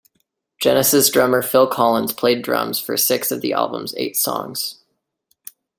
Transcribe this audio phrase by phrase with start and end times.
[0.59, 4.79] Genesis drummer Phil Collins played drums for six of the album's eight songs.